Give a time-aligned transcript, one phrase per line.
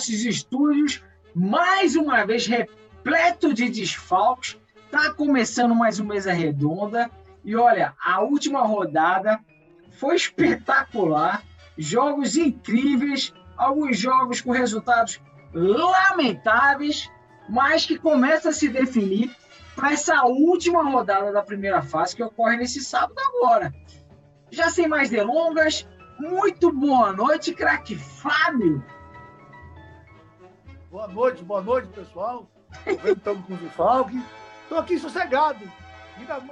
[0.00, 1.02] nossos estúdios,
[1.34, 4.58] mais uma vez repleto de desfalques.
[4.90, 7.10] Tá começando mais uma mesa redonda
[7.44, 9.38] e olha, a última rodada
[9.92, 11.42] foi espetacular,
[11.76, 15.20] jogos incríveis, alguns jogos com resultados
[15.52, 17.10] lamentáveis,
[17.46, 19.30] mas que começa a se definir
[19.76, 23.72] para essa última rodada da primeira fase que ocorre nesse sábado agora.
[24.50, 25.86] Já sem mais delongas,
[26.18, 28.82] muito boa noite, craque Fábio.
[30.90, 32.50] Boa noite, boa noite, pessoal.
[33.04, 34.20] Estamos com o desfalque.
[34.62, 35.60] Estou aqui sossegado.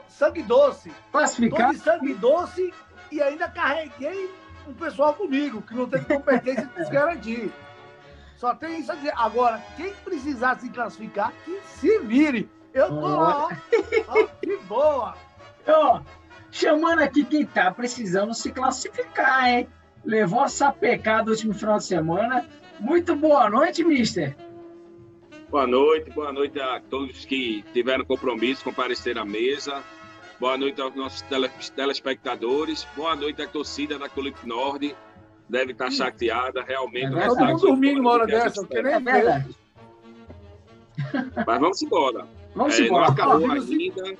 [0.08, 0.92] Sangue doce.
[1.10, 1.74] Classificado.
[1.74, 2.74] Estou de sangue doce
[3.10, 4.30] e ainda carreguei
[4.66, 7.52] um pessoal comigo, que não tem competência de se garantir.
[8.36, 9.12] Só tem isso a dizer.
[9.16, 12.48] Agora, quem precisar se classificar, que se vire.
[12.72, 14.26] Eu tô lá, ó.
[14.40, 15.16] que boa.
[15.66, 16.00] Ó,
[16.50, 19.68] Chamando aqui quem tá precisando se classificar, hein?
[20.04, 22.46] Levou essa pecada no último final de semana.
[22.80, 24.36] Muito boa noite, mister.
[25.50, 29.82] Boa noite, boa noite a todos que tiveram compromisso, comparecer à mesa.
[30.38, 31.24] Boa noite aos nossos
[31.70, 32.86] telespectadores.
[32.94, 34.94] Boa noite à torcida da Colip Nord.
[35.48, 37.16] Deve estar chateada, realmente.
[37.16, 39.56] É Todo mundo dormindo uma hora dessa, porque nem é verdade.
[41.46, 42.26] Mas vamos embora.
[42.54, 43.06] Vamos é, embora.
[43.06, 44.16] Não acabou ainda.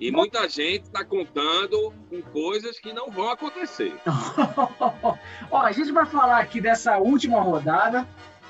[0.00, 3.94] E muita gente está contando com coisas que não vão acontecer.
[5.50, 8.06] Ó, a gente vai falar aqui dessa última rodada,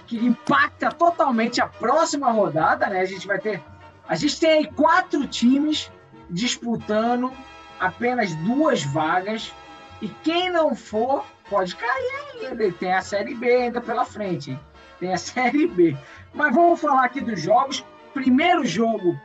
[0.06, 3.00] que impacta totalmente a próxima rodada, né?
[3.00, 3.62] A gente vai ter.
[4.08, 5.90] A gente tem aí quatro times
[6.30, 7.30] disputando
[7.78, 9.52] apenas duas vagas.
[10.00, 12.72] E quem não for, pode cair ainda.
[12.72, 14.58] Tem a Série B ainda pela frente.
[14.98, 15.96] Tem a Série B.
[16.32, 17.84] Mas vamos falar aqui dos jogos.
[18.12, 19.18] Primeiro jogo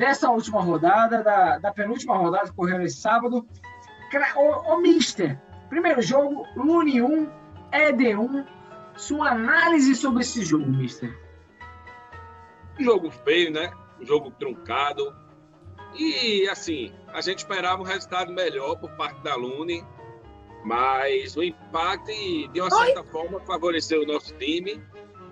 [0.00, 3.46] dessa última rodada, da, da penúltima rodada que ocorreu esse sábado.
[4.34, 5.38] Ô, ô Mister,
[5.68, 7.30] primeiro jogo, Lune 1,
[7.70, 8.46] Eden 1.
[8.96, 11.14] Sua análise sobre esse jogo, Mister?
[12.78, 13.70] Jogo feio, né?
[14.00, 15.14] Jogo truncado.
[15.94, 19.84] E, assim, a gente esperava um resultado melhor por parte da Lune,
[20.64, 23.06] mas o impacto, de uma certa Oi?
[23.06, 24.82] forma, favoreceu o nosso time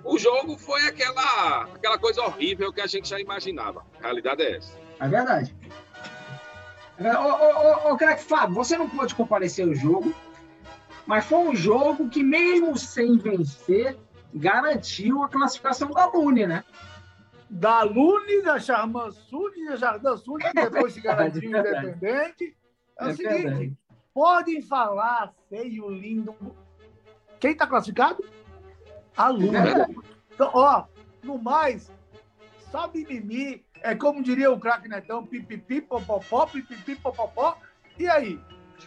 [0.04, 3.84] o jogo foi aquela, aquela coisa horrível que a gente já imaginava.
[3.98, 4.78] A realidade é essa.
[5.00, 5.54] É verdade.
[6.98, 10.12] É, ô, ô, ô, ô craque Fábio, você não pôde comparecer ao jogo,
[11.06, 13.96] mas foi um jogo que, mesmo sem vencer,
[14.34, 16.64] garantiu a classificação da Lune, né?
[17.48, 22.56] Da Lune, da Charman Sul, da Jardim Sul, que depois se garantiu é independente.
[22.98, 23.78] É, é o seguinte, verdade.
[24.12, 26.34] podem falar feio, lindo.
[27.40, 28.22] Quem está classificado?
[29.18, 29.88] Aluna.
[30.32, 30.84] Então, ó,
[31.22, 31.90] no mais,
[32.70, 37.58] só mimimi, é como diria o craque Netão, pipipi, popopó, pipipi, popopó.
[37.98, 38.40] E aí?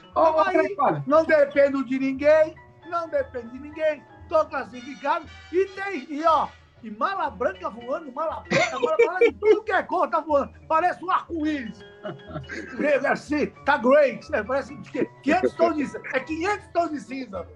[0.10, 2.56] Então, aí, não dependo de ninguém,
[2.90, 6.48] não depende de ninguém, tô classificado e tem, e ó,
[6.82, 11.04] e mala branca voando, mala branca, mala branca, tudo que é cor tá voando, parece
[11.04, 11.80] um arco-íris.
[12.82, 14.44] É assim, tá great, né?
[14.44, 14.76] parece
[15.22, 17.48] 500 tons de cinza, é 500 tons de cinza.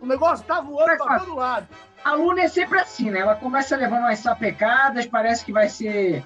[0.00, 1.68] O negócio tá voando para todo lado.
[2.02, 3.20] A Luna é sempre assim, né?
[3.20, 6.24] Ela começa levando umas sapecadas, parece que vai ser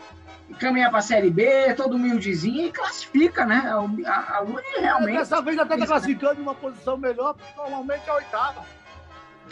[0.60, 3.62] caminhar para a Série B, todo humildezinho e classifica, né?
[4.06, 5.18] A, a Luna é realmente.
[5.18, 8.64] Dessa vez até está classificando em uma posição melhor, porque normalmente é a oitava.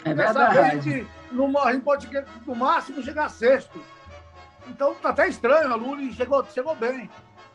[0.05, 0.37] É verdade.
[0.37, 2.09] Dessa vez a gente, no, a gente pode,
[2.45, 3.83] no máximo, chegar a sexto.
[4.67, 7.09] Então tá até estranho, a Luna chegou, chegou bem.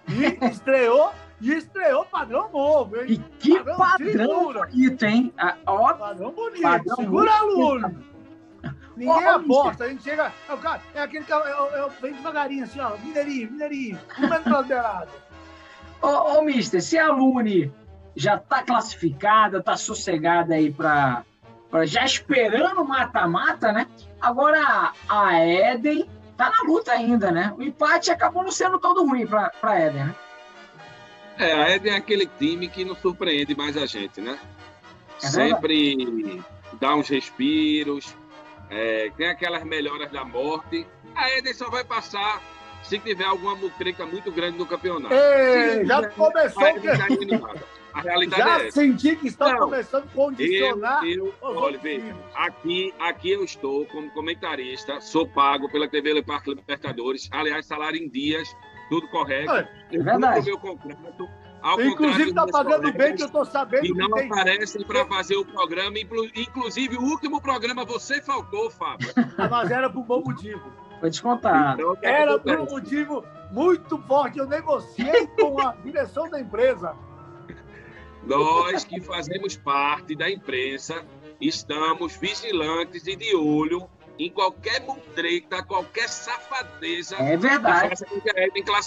[0.08, 3.04] E estreou e estreou padrão novo, hein?
[3.08, 5.32] E que padrão, padrão bonito, hein?
[5.38, 6.62] Ah, ó, padrão bonito.
[6.62, 8.04] Padrão segura aluno.
[8.96, 10.32] Ninguém oh, aposta, a gente chega.
[10.48, 13.98] É, o cara, é aquele que eu, eu, eu, vem devagarinho, assim, ó, mineirinho, mineirinho,
[14.18, 15.10] um metro beirado.
[16.02, 17.72] Ô, ô, mister, se a Lune
[18.16, 21.24] já está classificada, está sossegada aí para
[21.84, 23.86] já esperando mata-mata, né?
[24.20, 27.52] Agora a Eden tá na luta ainda, né?
[27.56, 30.14] O empate acabou não sendo todo ruim para a Eden, né?
[31.38, 34.38] É, a Eden é aquele time que não surpreende mais a gente, né?
[35.22, 36.42] É Sempre
[36.80, 38.14] dá uns respiros,
[38.68, 40.86] é, tem aquelas melhoras da morte.
[41.14, 42.42] A Eden só vai passar
[42.82, 45.14] se tiver alguma mutrica muito grande no campeonato.
[45.14, 46.64] Ei, já começou.
[46.64, 51.04] A, a realidade já é senti que está começando a condicionar.
[51.04, 56.50] Eu, eu, olha, veja, aqui, aqui eu estou como comentarista, sou pago pela TV Parque
[56.50, 57.28] Libertadores.
[57.32, 58.54] Aliás, salário em dias
[58.88, 59.52] tudo correto.
[59.52, 60.46] É, é verdade.
[60.46, 61.28] meu contrato.
[61.60, 63.86] Ao Inclusive está pagando bem, que eu estou sabendo.
[63.86, 65.98] E não aparecem para fazer o programa.
[66.34, 69.08] Inclusive, o último programa você faltou, Fábio.
[69.50, 70.72] Mas era por um bom motivo.
[71.00, 71.74] Vou te contar.
[71.74, 74.38] Então, era por um motivo muito forte.
[74.38, 76.94] Eu negociei com a direção da empresa.
[78.24, 81.04] Nós que fazemos parte da imprensa
[81.40, 87.16] estamos vigilantes e de olho em qualquer mutreta, qualquer safadeza.
[87.16, 88.04] É verdade.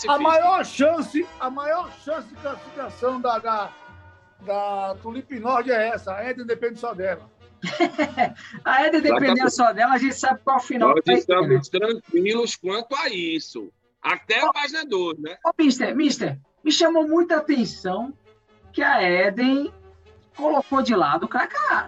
[0.08, 3.72] A, a maior chance, a maior chance de classificação da, da,
[4.42, 6.16] da Tulipe Nord é essa.
[6.16, 7.30] A Eden depende só dela.
[8.66, 10.90] a Eden dependendo só dela, a gente sabe qual o final.
[10.90, 11.80] Nós estamos né?
[11.80, 13.72] tranquilos quanto a isso.
[14.02, 15.38] Até oh, a página 2, né?
[15.46, 18.12] Ô, oh, mister, mister, me chamou muita atenção
[18.74, 19.72] que a Eden
[20.36, 21.30] colocou de lado o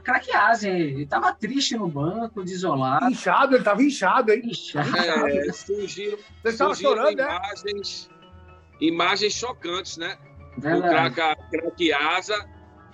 [0.04, 0.80] Craqueazen.
[0.80, 3.10] Ele estava triste no banco, desolado.
[3.10, 4.42] Inchado, ele estava inchado, hein?
[4.46, 4.98] Inchado.
[4.98, 7.24] É, surgiram, surgiram chorando, né?
[7.24, 8.86] imagens, é?
[8.86, 10.18] imagens chocantes, né?
[10.58, 11.20] Verdade.
[11.20, 12.48] O Craqueasa,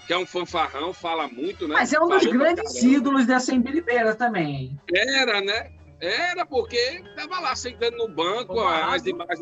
[0.08, 1.76] que é um fanfarrão, fala muito, né?
[1.76, 4.80] Mas é um dos Falou grandes ídolos dessa Embiribeira também.
[4.94, 5.72] Era, né?
[6.00, 9.40] Era, porque estava lá sentando no banco, as imagens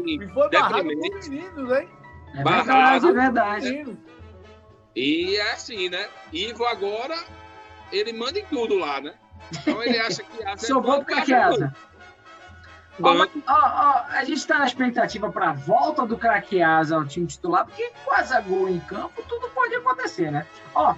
[0.50, 1.30] deprimentes.
[1.30, 1.88] Meninos, hein?
[2.34, 3.98] É verdade, é verdade.
[4.98, 6.10] E é assim, né?
[6.34, 7.16] Ivo agora,
[7.92, 9.14] ele manda em tudo lá, né?
[9.52, 11.76] Então ele acha que asa Sou bom para casa.
[13.00, 13.14] Ó,
[13.48, 17.92] ó, a gente está na expectativa para a volta do Craqueasa ao time titular, porque
[18.04, 20.48] com a Zagol em campo, tudo pode acontecer, né?
[20.74, 20.96] Ó,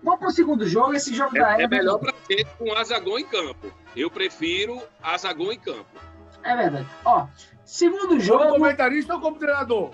[0.00, 2.84] vamos para o segundo jogo, esse jogo é, da É melhor para gente com a
[2.84, 3.72] Zagol em campo.
[3.96, 5.98] Eu prefiro a Zagol em campo.
[6.44, 6.86] É verdade.
[7.04, 7.26] Ó,
[7.64, 8.44] segundo jogo...
[8.44, 9.90] Como comentarista ou como treinador?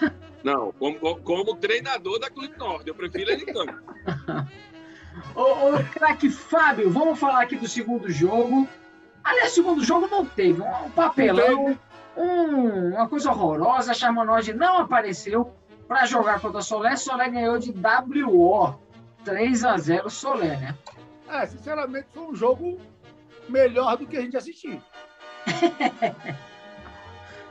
[0.44, 3.80] Não, como, como treinador da Clube Norte, eu prefiro ele em campo.
[5.34, 8.68] ô, ô craque Fábio, vamos falar aqui do segundo jogo.
[9.22, 10.60] Aliás, segundo jogo não teve.
[10.60, 11.78] Um papelão,
[12.16, 13.92] um, uma coisa horrorosa.
[13.92, 15.52] A Charmanoide não apareceu
[15.86, 16.96] para jogar contra a Solé.
[16.96, 18.80] Solé ganhou de WO.
[19.24, 20.74] 3 a 0 Solé, né?
[21.28, 22.80] É, sinceramente, foi um jogo
[23.48, 24.82] melhor do que a gente assistiu.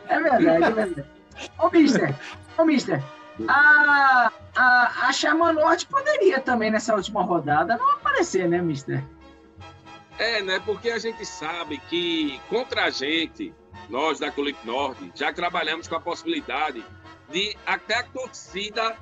[0.08, 1.21] é verdade, é verdade.
[1.58, 2.16] Ô, Mister,
[2.58, 3.04] Ô, Mister,
[3.48, 9.04] a, a, a Chama Norte poderia também, nessa última rodada, não aparecer, né, Mister?
[10.18, 10.62] É, né?
[10.66, 13.54] Porque a gente sabe que contra a gente,
[13.90, 16.86] nós da Colip Norte, já trabalhamos com a possibilidade
[17.30, 18.96] de até a torcida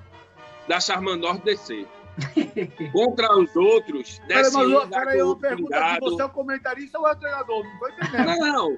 [0.67, 1.87] da Charman Norte descer.
[2.91, 6.99] Contra os outros, desce Pera, mas, um peraí, eu pergunto aqui, você é o comentarista
[6.99, 7.63] ou é o treinador?
[7.63, 8.39] Não entendendo.
[8.39, 8.77] Não,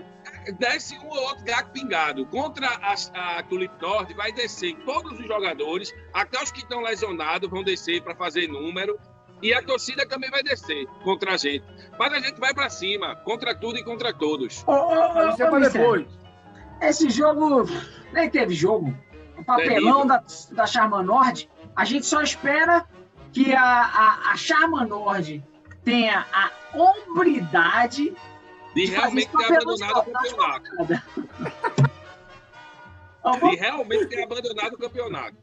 [0.57, 2.25] desce um ou outro gato pingado.
[2.25, 7.49] Contra a, a Tulip Norte vai descer todos os jogadores, até os que estão lesionados
[7.49, 8.99] vão descer para fazer número.
[9.41, 11.65] E a torcida também vai descer contra a gente.
[11.97, 14.63] Mas a gente vai para cima, contra tudo e contra todos.
[14.67, 16.07] Oh, oh, oh, Isso é para depois.
[16.79, 17.67] Esse jogo
[18.13, 18.95] nem teve jogo.
[19.38, 22.85] O papelão da, da Charman Norte, a gente só espera
[23.33, 25.43] que a, a, a Charman Norte
[25.83, 28.13] tenha a hombridade
[28.75, 30.69] de realmente ter abandonado o campeonato.
[33.50, 35.38] de realmente ter abandonado o campeonato.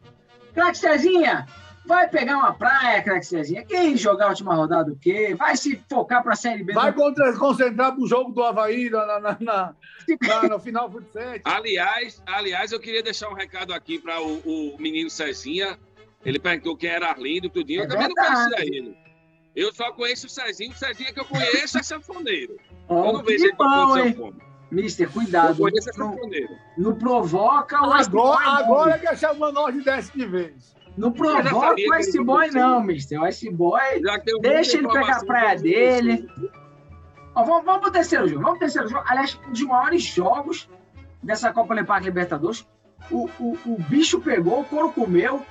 [0.55, 1.47] Craque Cezinha,
[1.87, 3.65] vai pegar uma praia, craque Cezinha.
[3.65, 5.35] Quem jogar a última rodada o quê?
[5.35, 6.73] Vai se focar para a Série B.
[6.73, 9.75] Vai contra, concentrar para o jogo do Havaí na, na, na, na
[10.49, 11.43] no final do set.
[11.45, 15.79] Aliás, aliás, eu queria deixar um recado aqui para o, o, menino Cezinha.
[16.25, 17.83] Ele perguntou quem era Arlindo, tudinho.
[17.83, 18.29] É eu também verdade.
[18.29, 19.08] não conhecia ele.
[19.55, 20.73] Eu só conheço o Cezinho.
[20.73, 22.57] O Cezinho que eu conheço é sanfoneiro.
[22.89, 24.35] Oh, eu não vejo ele bom, hein?
[24.71, 25.59] Mister, cuidado.
[25.97, 26.17] Não,
[26.77, 30.77] não, provoca o Agora, agora que a chama nós de desce de vez.
[30.97, 33.21] Não provoca o Ice Boy, não, mister.
[33.21, 33.81] O Ice Boy,
[34.43, 36.29] deixa ele pegar a praia dele.
[37.35, 38.43] Ó, vamos, vamos pro terceiro jogo.
[38.43, 39.05] Vamos pro terceiro jogo.
[39.07, 40.69] Aliás, um dos maiores jogos
[41.23, 42.67] dessa Copa Libertadores.
[43.11, 45.47] O, o, o bicho pegou, o couro comeu.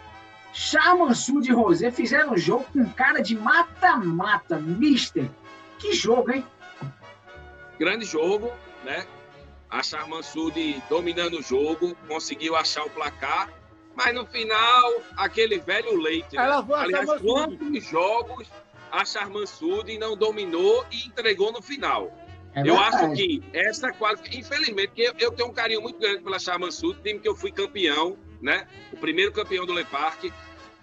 [0.54, 4.58] Charmansu de Rosé fizeram um jogo com cara de mata-mata.
[4.60, 5.30] Mister,
[5.78, 6.46] que jogo, hein?
[7.80, 8.52] Grande jogo,
[8.84, 9.06] né?
[9.70, 13.52] A Charmansud dominando o jogo, conseguiu achar o placar,
[13.96, 16.36] mas no final, aquele velho leite.
[16.36, 16.44] Né?
[16.44, 18.48] Ela foi Aliás, quantos jogos
[18.92, 22.12] a Charmansud não dominou e entregou no final?
[22.56, 24.24] É eu acho que essa quase.
[24.32, 28.18] Infelizmente, eu, eu tenho um carinho muito grande pela Charmansud, time que eu fui campeão,
[28.42, 28.68] né?
[28.92, 30.32] O primeiro campeão do Le Parque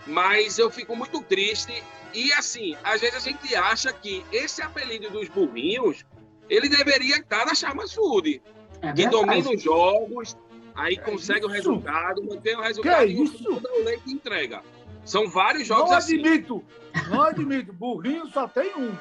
[0.07, 1.83] mas eu fico muito triste.
[2.13, 6.05] E assim, às vezes a gente acha que esse apelido dos burrinhos,
[6.49, 8.41] ele deveria estar na Charma Sud,
[8.83, 10.37] é que domina os jogos,
[10.75, 11.49] aí é consegue isso?
[11.49, 13.49] o resultado, mantém o resultado que é isso?
[13.49, 14.63] o leite entrega.
[15.05, 16.19] São vários jogos não assim.
[16.19, 16.65] admito,
[17.09, 18.97] não admito, burrinho só tem um.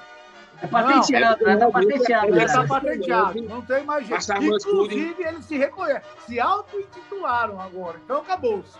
[0.64, 1.58] É patenteado, né?
[1.58, 2.40] Tá patenteado.
[2.40, 3.42] É, tá patenteado.
[3.42, 4.24] Não tem mais jeito.
[4.42, 8.00] Inclusive, eles se reconhecem, se auto-intitularam agora.
[8.04, 8.78] Então acabou-se.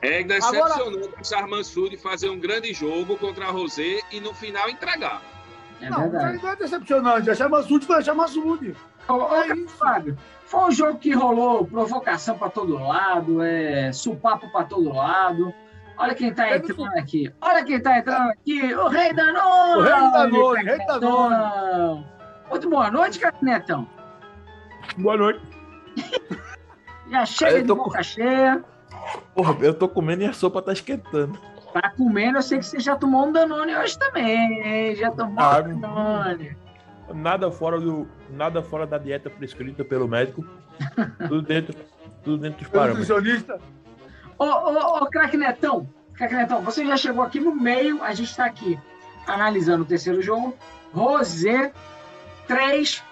[0.00, 1.20] É decepcionante Agora...
[1.20, 5.22] o Charmansud fazer um grande jogo contra a Rosé e no final entregar.
[5.80, 6.42] É não, verdade.
[6.42, 7.30] não é decepcionante.
[7.30, 8.74] A Charmansud foi a Charmansud.
[8.74, 9.76] é isso.
[9.76, 10.16] Fábio,
[10.46, 15.52] foi um jogo que rolou provocação para todo lado, é, supapo para todo lado.
[15.98, 17.32] Olha quem tá entrando aqui.
[17.40, 18.74] Olha quem tá entrando aqui.
[18.74, 19.76] O Rei Danone.
[19.76, 22.06] O Rei Danone, Rei Danone.
[22.50, 23.88] Muito boa noite, Catinetão.
[24.98, 25.40] Boa noite.
[27.10, 27.76] Já chega de tô...
[27.76, 28.64] boca cheia.
[29.34, 31.38] Porra, eu tô comendo e a sopa tá esquentando.
[31.72, 34.94] Tá comendo, eu sei que você já tomou um Danone hoje também.
[34.96, 36.56] Já tomou ah, um Danone.
[37.14, 40.44] Nada fora, do, nada fora da dieta prescrita pelo médico.
[41.28, 41.74] tudo dentro,
[42.24, 43.08] tudo dentro dos parâmetros.
[43.08, 43.60] Nutricionista?
[44.38, 48.30] Ô, ô, ô, craque Netão, craque Netão, você já chegou aqui no meio, a gente
[48.30, 48.78] está aqui
[49.26, 50.54] analisando o terceiro jogo.
[50.92, 51.72] Rosé,
[52.46, 53.02] 3,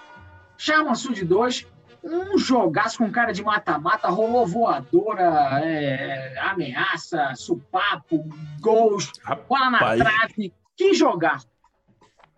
[0.57, 1.67] Chamansu de 2,
[2.03, 8.23] um jogaço com cara de mata-mata, rolou voadora, é, ameaça, supapo,
[8.61, 9.11] gols,
[9.47, 10.53] bola na trave.
[10.75, 11.39] Que jogar!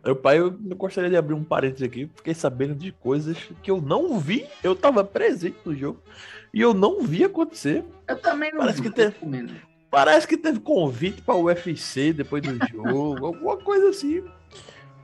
[0.03, 3.81] Meu pai, eu gostaria de abrir um parênteses aqui, fiquei sabendo de coisas que eu
[3.81, 6.01] não vi, eu estava presente no jogo
[6.53, 7.83] e eu não vi acontecer.
[8.07, 8.89] Eu também não Parece vi.
[8.89, 9.15] Que teve,
[9.89, 14.23] parece que teve convite para o UFC depois do jogo, alguma coisa assim.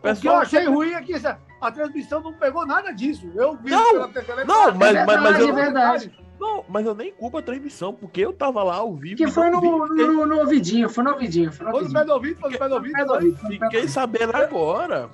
[0.04, 1.14] O que eu achei ruim é que
[1.62, 3.30] a transmissão não pegou nada disso.
[3.36, 4.44] Eu vi não, pela TV.
[4.44, 6.20] Não, mas, verdade, mas, mas eu, é verdade.
[6.40, 9.18] Não, mas eu nem culpo a transmissão, porque eu tava lá ao vivo.
[9.18, 11.52] Que foi no, no, no, ouvidinho, foi no ouvidinho.
[11.52, 11.92] Foi no ouvidinho.
[11.92, 13.38] Foi no pé do ouvido, foi no pé do ouvido.
[13.48, 15.10] Fiquei sabendo agora.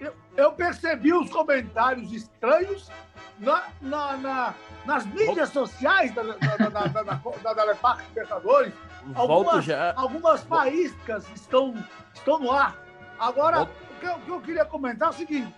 [0.00, 2.90] Eu, eu percebi os comentários estranhos
[3.38, 4.54] na, na, na,
[4.84, 8.72] nas mídias sociais da, da, da, da, da, da, da Libertadores.
[9.14, 9.66] Algumas,
[9.96, 11.74] algumas faíscas estão,
[12.14, 12.76] estão no ar.
[13.18, 15.54] Agora, o que, eu, o que, eu, queria comentar é o seguinte: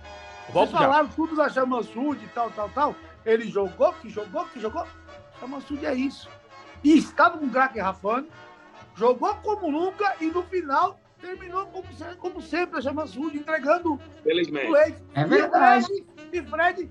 [0.52, 1.12] Volto vocês falaram já.
[1.14, 2.94] tudo da Chamansud e tal, tal, tal.
[3.26, 4.86] Ele jogou, que jogou, que jogou.
[5.40, 6.30] Chamansud é isso.
[6.82, 8.28] E estava com o craque Rafane,
[8.94, 14.66] jogou como nunca e no final terminou como, como sempre a Chamansud, entregando Felizmente.
[14.68, 15.02] o leite.
[15.14, 16.04] É verdade.
[16.32, 16.90] E Fred,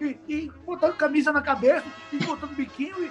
[0.00, 3.04] e, e, e, botando camisa na cabeça, e botando biquinho.
[3.04, 3.10] E...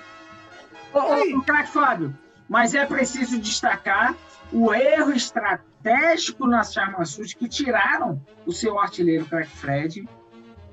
[0.94, 2.16] Ô, ô, ô craque Fábio,
[2.48, 4.16] mas é preciso destacar
[4.52, 10.08] o erro estratégico na Charmassud que tiraram o seu artilheiro craque Fred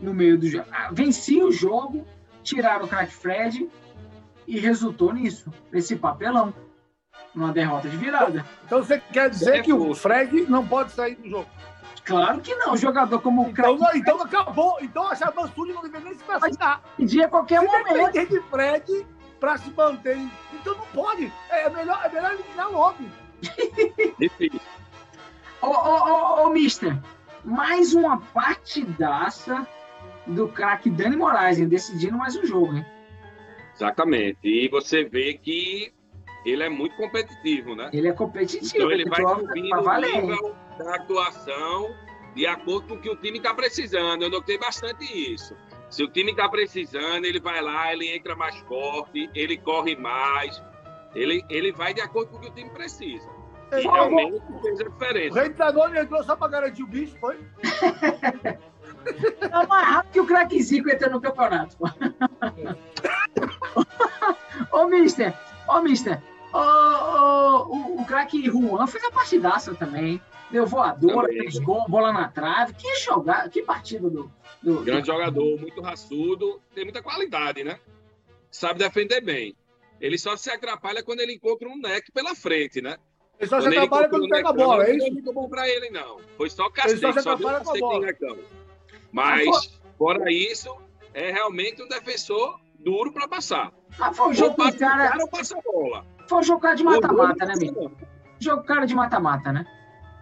[0.01, 0.67] no meio do jogo.
[0.71, 2.07] Ah, Vencia o jogo,
[2.43, 3.69] tiraram o craque Fred
[4.47, 6.55] e resultou nisso, nesse papelão,
[7.35, 8.45] numa derrota de virada.
[8.65, 11.49] Então você quer dizer é que o Fred não pode sair do jogo?
[12.05, 13.99] Claro que não, jogador como o então, craque.
[13.99, 16.81] Então, então acabou, então a Charmassud não deveria nem se classificar.
[16.97, 18.29] Pedir a qualquer se momento.
[18.29, 19.07] de Fred
[19.41, 20.17] para se manter.
[20.53, 21.33] Então não pode.
[21.51, 22.99] É melhor, é melhor eliminar logo.
[24.19, 24.61] Difícil.
[25.61, 26.97] Ô, ô, ô, ô, mister,
[27.45, 29.67] mais uma partidaça
[30.27, 32.87] do craque Dani Moraes, hein, decidindo mais um jogo, hein?
[33.75, 34.39] Exatamente.
[34.43, 35.93] E você vê que
[36.45, 37.91] ele é muito competitivo, né?
[37.93, 38.75] Ele é competitivo.
[38.75, 41.95] Então ele vai subindo o nível da atuação
[42.35, 44.23] de acordo com o que o time está precisando.
[44.23, 45.57] Eu notei bastante isso.
[45.91, 50.63] Se o time está precisando, ele vai lá, ele entra mais forte, ele corre mais,
[51.15, 53.29] ele, ele vai de acordo com o que o time precisa.
[53.73, 55.39] E realmente fez a diferença.
[55.39, 57.39] O Rei entrou só para garantir o bicho, foi?
[59.41, 61.77] É mais rápido que o craque Zico entra no campeonato.
[64.73, 65.35] ô, mister,
[65.69, 66.23] ô, mister,
[66.53, 70.21] ô, ô, o, o craque Juan fez a partidaça também.
[70.51, 71.43] Deu voadora, também.
[71.43, 72.75] fez gol, bola na trave.
[72.75, 74.31] Que jogada, que partida do.
[74.63, 75.07] do Grande do...
[75.07, 77.79] jogador, muito raçudo, tem muita qualidade, né?
[78.51, 79.57] Sabe defender bem.
[80.01, 82.97] Ele só se atrapalha quando ele encontra um neck pela frente, né?
[83.39, 84.99] Ele só quando se atrapalha quando pega a bola, é isso?
[84.99, 86.21] Não foi muito bom pra ele, não.
[86.37, 88.66] Foi só castigo, só, só deu castigo
[89.17, 90.77] Mas, fora isso,
[91.15, 93.73] é realmente um defensor duro para passar.
[93.99, 95.09] Ah, foi um jogo com cara...
[95.09, 96.05] cara passa bola.
[96.29, 97.97] Foi um jogo cara de mata-mata, né, amigo?
[98.39, 99.65] Jogo cara de mata-mata, né?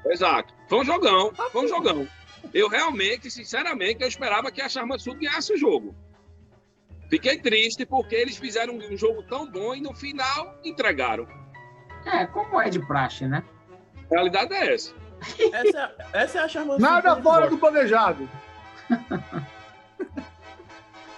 [0.07, 0.55] Exato.
[0.69, 2.07] Foi um jogão, foi um jogão.
[2.53, 5.93] Eu realmente, sinceramente, eu esperava que a Charmaçu ganhasse o jogo.
[7.11, 11.27] Fiquei triste porque eles fizeram um jogo tão bom e no final entregaram.
[12.07, 13.43] É, como é de praxe, né?
[14.09, 14.95] A realidade é essa.
[15.53, 16.79] essa, essa é a charmosa.
[16.79, 18.29] Nada fora do planejado.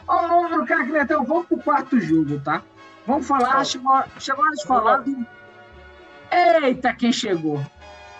[0.08, 2.62] Ô, ô, cara, então vamos pro quarto jogo, tá?
[3.06, 5.26] Vamos falar, chegou, chegou a hora de falar do.
[6.62, 7.64] Eita, quem chegou?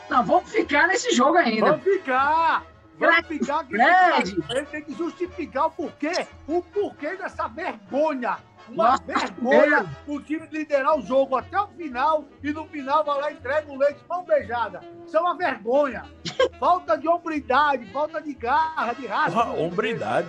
[0.08, 1.72] Não, vamos ficar nesse jogo ainda.
[1.72, 2.64] Vamos ficar!
[2.98, 4.44] Vamos ficar que Fred.
[4.48, 8.38] ele tem que justificar o porquê, o porquê dessa vergonha
[8.68, 13.20] uma Nossa, vergonha o time liderar o jogo até o final e no final vai
[13.20, 14.80] lá e entrega o leite mão beijada.
[15.06, 16.04] Isso é uma vergonha.
[16.58, 19.38] falta de hombridade, falta de garra, de raça.
[19.38, 20.28] Ah, hombridade.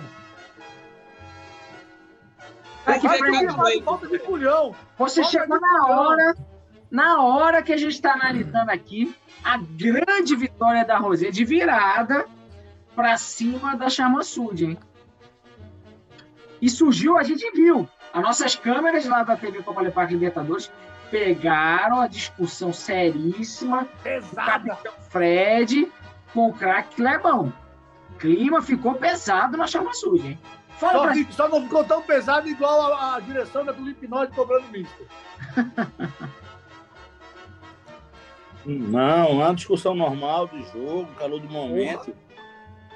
[2.86, 4.74] É que foi falta de culhão.
[4.96, 6.34] Você falta chegou na hora,
[6.90, 9.14] na hora que a gente está analisando aqui,
[9.44, 12.26] a grande vitória da Rosé de virada
[12.94, 14.78] para cima da Chama Sud, hein?
[16.60, 20.70] E surgiu, a gente viu, as nossas câmeras lá da TV Copa Parque Libertadores
[21.10, 24.44] pegaram a discussão seríssima do Pesada.
[24.74, 25.90] capitão Fred
[26.34, 27.52] com o craque Clebão.
[28.10, 30.38] O clima ficou pesado na chama suja, hein?
[30.78, 34.06] Fala Só, pra que- só não ficou tão pesado igual a, a direção da Felipe
[34.06, 35.06] Norte cobrando misto.
[38.66, 42.14] Não, uma discussão normal do jogo, calor do momento.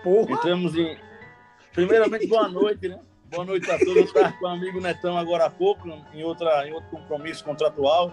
[0.03, 0.33] Porra.
[0.33, 0.99] Entramos em.
[1.73, 2.99] Primeiramente, boa noite, né?
[3.33, 3.97] Boa noite a todos.
[3.97, 8.13] Eu estava com o amigo Netão agora há pouco, em, outra, em outro compromisso contratual.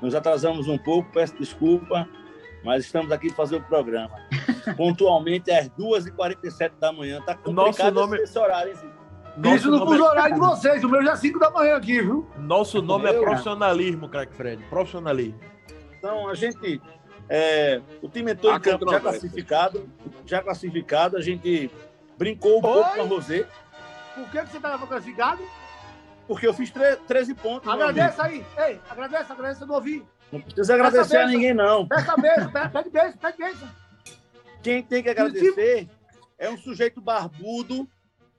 [0.00, 2.08] Nos atrasamos um pouco, peço desculpa,
[2.62, 4.14] mas estamos aqui para fazer o programa.
[4.76, 7.20] Pontualmente às 2h47 da manhã.
[7.22, 9.54] Tá complicado Nosso nome- esse horário, hein?
[9.54, 10.82] Isso no fuso horário de vocês.
[10.82, 12.26] O meu já é 5 da manhã aqui, viu?
[12.38, 13.22] nosso nome é Meu.
[13.22, 14.62] profissionalismo, craque Fred.
[14.70, 15.38] Profissionalismo.
[15.98, 16.80] Então, a gente.
[17.28, 19.88] é, o time entrou em campo já classificado.
[20.24, 21.70] Já classificado, a gente
[22.16, 22.94] brincou um pouco Oi?
[22.96, 23.46] com a Rosé,
[24.16, 25.42] Por que, que você estava classificado?
[26.26, 27.64] porque eu fiz tre- 13 pontos.
[27.72, 28.44] meu Agradece aí.
[28.58, 29.30] Ei, agradece,
[29.60, 30.04] eu não ouvi.
[30.32, 31.86] Não precisa agradecer a ninguém, não.
[31.86, 33.68] Peça beijo, pe- pede beijo, pede beijo.
[34.60, 35.88] Quem tem que agradecer
[36.36, 37.88] é um sujeito barbudo,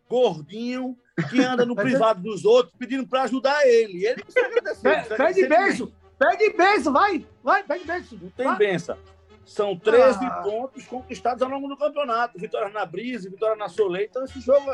[0.09, 0.97] gordinho,
[1.29, 4.05] que anda no é- privado dos outros pedindo para ajudar ele.
[4.05, 5.15] Ele precisa agradecer.
[5.15, 8.19] Pede beijo, pede beijo, vai, vai, pede beijo.
[8.21, 8.57] Não tem Vai.
[8.57, 8.97] benção.
[9.47, 10.41] São 13 Ah.
[10.43, 12.37] pontos conquistados ao longo do campeonato.
[12.37, 14.05] Vitória na Brise, vitória na Soleil.
[14.09, 14.69] Então, esse jogo,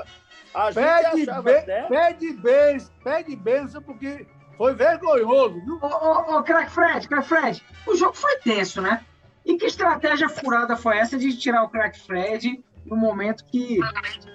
[0.53, 1.83] a gente Pede, achava be- até...
[1.83, 4.25] pede beijo, pede beijo, porque
[4.57, 5.77] foi vergonhoso, viu?
[5.79, 9.05] Ô, ô, ô, craque Fred, craque Fred, o jogo foi tenso, né?
[9.45, 13.77] E que estratégia furada foi essa de tirar o craque Fred no momento que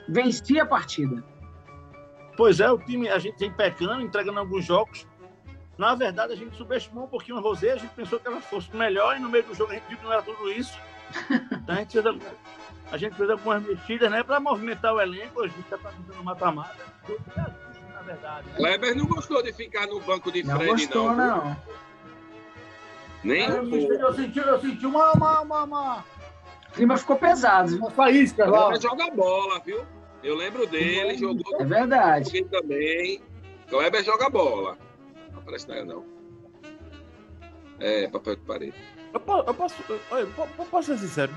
[0.09, 1.25] vencia a partida?
[2.37, 5.08] Pois é, o time, a gente vem pecando, entregando alguns jogos.
[5.79, 8.75] Na verdade, a gente subestimou um pouquinho a Rosé, a gente pensou que ela fosse
[8.77, 10.77] melhor e no meio do jogo a gente viu que não era tudo isso.
[11.53, 12.25] Então a gente fez, algum-
[12.91, 15.41] a gente fez algumas mexidas, né, para movimentar o elenco.
[15.43, 16.77] A gente está tentando mata-mata.
[17.95, 18.47] Na verdade.
[18.49, 18.55] né?
[18.57, 21.45] Kleber não gostou de ficar no banco de Não Fred, gostou, não.
[21.45, 21.57] não.
[23.25, 26.05] Nem Eu, eu senti, eu senti uma, uma, uma, uma,
[26.69, 27.79] O clima ficou pesado, viu?
[27.79, 28.75] uma faísca lá.
[28.79, 29.85] Joga bola, viu?
[30.23, 32.45] Eu lembro dele, jogou É verdade.
[32.45, 33.23] também.
[33.69, 34.77] Kleber joga bola.
[35.39, 36.05] Não aparece nada, não.
[37.81, 38.75] É, papel de parede.
[39.15, 41.33] Eu, eu posso, eu, eu po- eu posso ser sincero.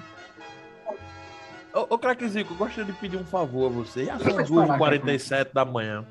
[1.74, 4.06] Ô, ô craque Zico, eu gostaria de pedir um favor a você.
[4.06, 6.06] Já são Pode falar, 2h47 da manhã.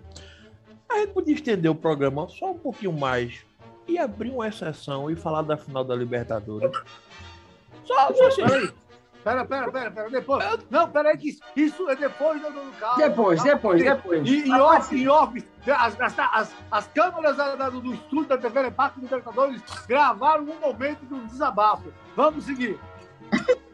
[0.88, 3.44] A gente podia estender o programa só um pouquinho mais
[3.86, 6.70] e abrir uma exceção e falar da final da Libertadores.
[7.84, 8.72] Só, só assim.
[9.22, 10.10] Pera, pera, pera, pera.
[10.10, 10.44] Depois.
[10.70, 12.96] Não, peraí, que isso- isso é depois do, do carro.
[12.96, 14.28] Depois, depois, depois.
[14.28, 18.38] E em off, em off, as, as, as, as câmeras da- da- do estúdio da
[18.38, 21.92] TV Impacto Libertadores gravaram um momento do desabafo.
[22.16, 22.78] Vamos seguir.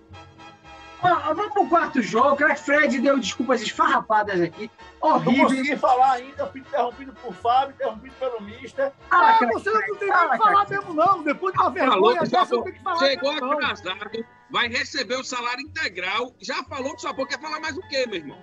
[1.34, 2.30] Vamos pro quarto jogo.
[2.32, 4.70] O craque Fred deu desculpas esfarrapadas aqui.
[5.02, 5.44] Não Horrível.
[5.48, 8.92] consegui falar ainda, eu fui interrompido por Fábio, interrompido pelo Mister.
[9.10, 11.22] Ah, Ah, você não tem que Fala, falar mesmo, não.
[11.22, 12.56] Depois de uma vergonha, que dessa, falou.
[12.58, 13.52] não tem que falar Chegou mesmo, não.
[13.54, 16.32] atrasado, vai receber o salário integral.
[16.40, 18.38] Já falou que só pouco quer falar mais o quê, meu irmão?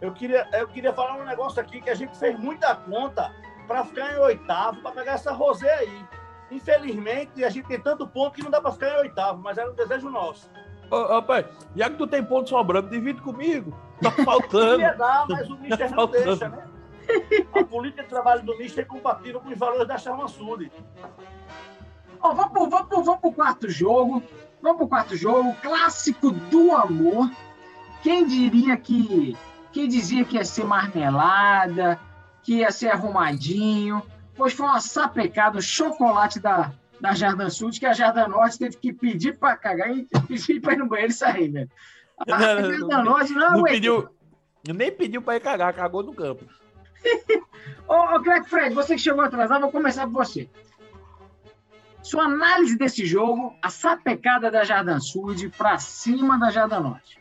[0.00, 3.34] Eu queria, eu queria falar um negócio aqui que a gente fez muita conta
[3.66, 6.04] para ficar em oitavo, para pegar essa Rosé aí.
[6.50, 9.70] Infelizmente, a gente tem tanto ponto que não dá para ficar em oitavo, mas era
[9.70, 10.50] um desejo nosso.
[10.90, 11.46] Ô, rapaz,
[11.76, 13.76] já que tu tem ponto sobrando, divide comigo.
[14.02, 14.76] Tá faltando.
[14.78, 16.24] Queria dar, mas o Mister não Faltando.
[16.24, 16.64] deixa, né?
[17.54, 20.70] A política de trabalho do Mister é compatível com os valores da Charma Sul.
[22.20, 24.22] Ó, vamos, pro, vamos, pro, vamos pro quarto jogo.
[24.60, 25.54] Vamos pro quarto jogo.
[25.62, 27.30] Clássico do amor.
[28.02, 29.36] Quem diria que.
[29.72, 31.98] Quem dizia que ia ser marmelada,
[32.42, 34.02] que ia ser arrumadinho.
[34.34, 38.76] Pois foi uma sapecada, um chocolate da, da Jardim Sul, que a Jardim Norte teve
[38.76, 41.70] que pedir para cagar e pedir para ir no banheiro e sair, velho.
[42.18, 44.08] A Não, Jardim não, Norte não, Não pediu,
[44.66, 46.44] nem pediu pra ir cagar, cagou no campo.
[47.86, 50.48] Ô, ô Craig Fred, você que chegou atrasado, vou começar por você.
[52.02, 57.18] Sua análise desse jogo, a sapecada da Jardim Sud para cima da Jardim Norte.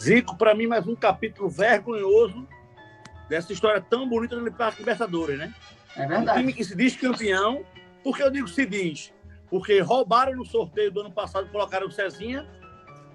[0.00, 2.46] Zico, para mim, mais um capítulo vergonhoso
[3.28, 5.54] dessa história tão bonita do Parque Libertadores, né?
[5.96, 6.38] É Um verdade.
[6.40, 7.64] time que se diz campeão.
[8.04, 9.12] Por que eu digo se diz?
[9.48, 12.46] Porque roubaram no sorteio do ano passado, colocaram o Cezinha,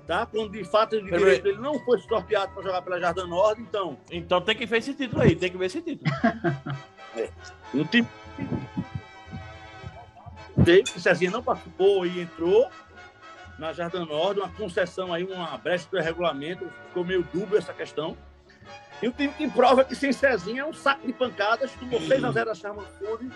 [0.08, 0.26] tá?
[0.26, 4.00] Quando de fato de direito ele não foi sorteado para jogar pela Jardim Norte, então,
[4.10, 6.12] Então tem que ver esse título aí, tem que ver esse título.
[7.76, 8.08] um time.
[10.66, 12.70] Teve, o Cezinha não participou e entrou
[13.60, 18.18] na Jardim Norte, uma concessão aí, uma brecha do regulamento, ficou meio dúbio essa questão.
[19.02, 22.50] E o time que prova que sem Cezinha é um saco de pancadas, tomou 6x0
[22.50, 23.30] a Charma Food.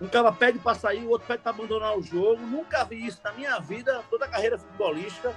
[0.00, 2.40] Um cara pede para sair, o outro pede para abandonar o jogo.
[2.46, 5.34] Nunca vi isso na minha vida, toda a carreira futebolística.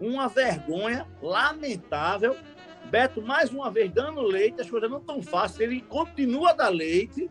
[0.00, 2.36] Uma vergonha, lamentável.
[2.86, 5.60] Beto, mais uma vez, dando leite, as coisas não tão fáceis.
[5.60, 7.30] Ele continua a dar leite.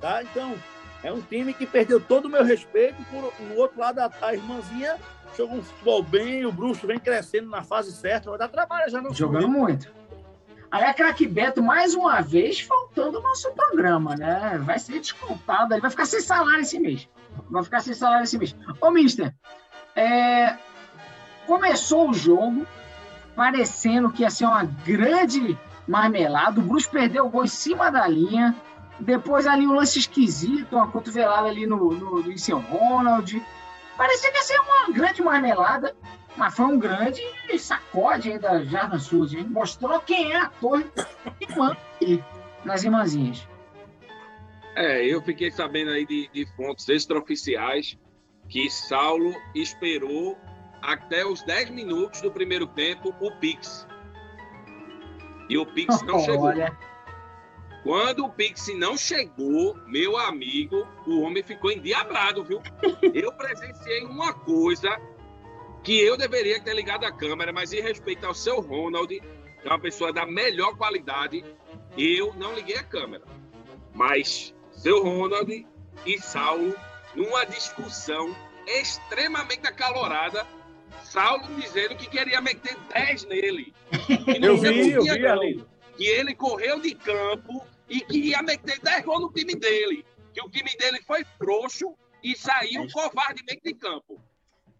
[0.00, 0.22] Tá?
[0.22, 0.54] Então,
[1.02, 2.96] É um time que perdeu todo o meu respeito.
[3.04, 4.96] Por, no outro lado, a, a irmãzinha
[5.36, 9.00] jogou um futebol bem, o Bruxo vem crescendo na fase certa, vai dar trabalho já
[9.00, 9.92] no Jogando muito.
[10.70, 14.58] Aí a craque Beto, mais uma vez, faltando o nosso programa, né?
[14.64, 17.08] Vai ser descontado, ele vai ficar sem salário esse mês.
[17.50, 18.56] Vai ficar sem salário esse mês.
[18.80, 19.34] Ô, Mister,
[19.94, 20.56] é...
[21.46, 22.66] começou o jogo
[23.34, 26.60] parecendo que ia ser uma grande marmelada.
[26.60, 28.54] O Bruce perdeu o gol em cima da linha.
[28.98, 33.42] Depois ali um lance esquisito, uma cotovelada ali no, no, no seu Ronald.
[33.96, 35.94] Parecia que ia ser uma grande marmelada,
[36.36, 37.22] mas foi um grande
[37.58, 39.26] sacode aí da Jardim Sul.
[39.48, 40.84] Mostrou quem é ator
[41.40, 41.78] e manda
[42.64, 43.46] nas irmãzinhas.
[44.74, 47.98] É, eu fiquei sabendo aí de, de fontes extraoficiais
[48.48, 50.36] que Saulo esperou
[50.82, 53.86] até os 10 minutos do primeiro tempo o Pix.
[55.48, 56.46] E o Pix não chegou.
[56.46, 56.76] Olha.
[57.82, 62.60] Quando o Pix não chegou, meu amigo, o homem ficou endiabrado, viu?
[63.14, 65.00] Eu presenciei uma coisa
[65.86, 69.22] que eu deveria ter ligado a câmera, mas em respeito ao seu Ronald, que
[69.64, 71.44] é uma pessoa da melhor qualidade,
[71.96, 73.22] eu não liguei a câmera.
[73.94, 75.64] Mas seu Ronald
[76.04, 76.74] e Saulo,
[77.14, 78.34] numa discussão
[78.66, 80.44] extremamente acalorada,
[81.04, 83.72] Saulo dizendo que queria meter 10 nele.
[84.42, 85.64] eu vi, eu vi.
[85.96, 90.04] Que ele correu de campo e queria meter 10 gols no time dele.
[90.34, 91.94] Que o time dele foi frouxo
[92.24, 94.20] e saiu covardemente de campo.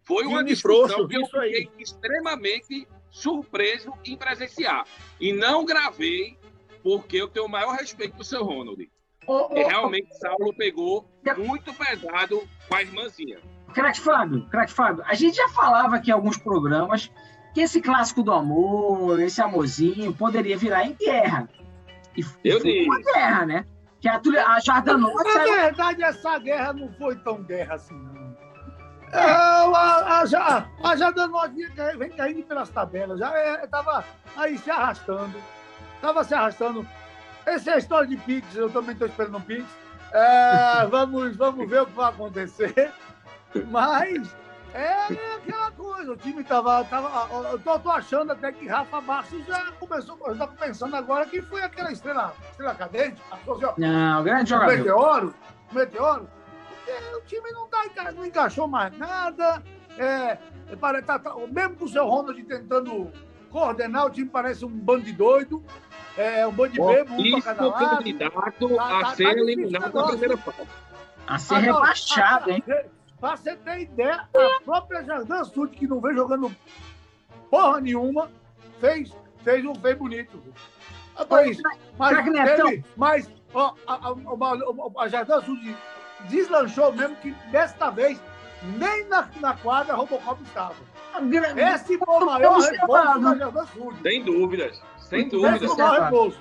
[0.06, 4.86] Foi uma discussão que eu fiquei extremamente surpreso em presenciar.
[5.20, 6.38] E não gravei,
[6.82, 8.88] porque eu tenho o maior respeito pro seu Ronald.
[9.26, 10.18] Oh, oh, e realmente oh.
[10.18, 13.40] Saulo pegou muito pesado com a irmãzinha.
[13.74, 17.10] Crack Fábio, Crack Fábio, a gente já falava aqui em alguns programas
[17.52, 21.48] que esse clássico do amor, esse amorzinho, poderia virar em guerra.
[22.16, 23.64] E, eu foi uma guerra, né?
[24.00, 25.34] Que a, a Jardim Norte...
[25.34, 28.15] Na verdade, essa guerra não foi tão guerra assim, não.
[29.12, 31.66] É, a, a, a, a Jardim Norte
[31.96, 35.34] vem caindo pelas tabelas, já estava é, aí se arrastando.
[35.94, 36.86] Estava se arrastando.
[37.44, 39.64] Essa é a história de Pix, eu também estou esperando um Pix.
[40.12, 42.92] É, vamos, vamos ver o que vai acontecer.
[43.70, 44.34] Mas
[44.74, 46.84] é aquela coisa, o time tava.
[46.84, 50.18] tava eu tô, tô achando até que Rafa Bastos já começou.
[50.26, 53.22] Eu tava pensando agora que foi aquela estrela, estrela cadente.
[53.30, 54.76] Assim, não, grande jogador.
[54.76, 55.34] Meteoro,
[55.72, 56.28] meteoro.
[56.86, 59.60] Porque o time não, tá, não encaixou mais nada.
[59.98, 60.38] É,
[61.04, 63.10] tá, tá, mesmo com o seu Ronald tentando
[63.50, 65.64] coordenar, o time parece um bando de doido.
[66.16, 67.96] É um bando de bebo, um pra cada lado.
[67.96, 70.68] candidato tá, a tá, ser tá eliminado na primeira fase.
[71.26, 72.62] A ser rebaixado, hein?
[73.20, 76.54] Pra você ter ideia, a própria Jardim Sud, que não vem jogando
[77.50, 78.30] porra nenhuma,
[78.78, 80.40] fez, fez um fez bonito.
[81.28, 81.58] Mas,
[81.98, 85.76] mas, mas ó, a, a, a, a Jardim Sud
[86.28, 88.20] deslanchou mesmo que desta vez
[88.62, 90.74] nem na, na quadra Robocop estava.
[91.56, 94.02] Esse foi o maior reforço da Jardim Sud.
[94.02, 95.62] Sem dúvidas, sem dúvidas.
[95.62, 96.40] Esse foi o maior reforço.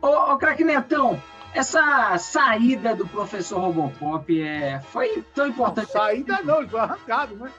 [0.00, 1.20] Ô, ô craque Netão,
[1.54, 5.92] essa saída do professor Robocop é, foi tão importante.
[5.92, 7.52] Saída não, ele foi arrancado, né?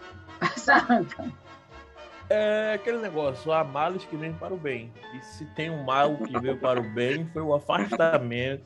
[2.30, 4.92] É aquele negócio, há males que vêm para o bem.
[5.14, 8.64] E se tem um mal que veio para o bem, foi o afastamento.